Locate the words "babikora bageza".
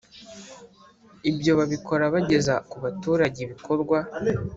1.59-2.53